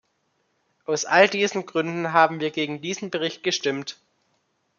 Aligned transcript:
Aus 0.85 1.05
all 1.05 1.27
diesen 1.29 1.67
Gründen 1.67 2.11
haben 2.11 2.39
wir 2.39 2.49
gegen 2.49 2.81
diesen 2.81 3.11
Bericht 3.11 3.43
gestimmt. 3.43 3.97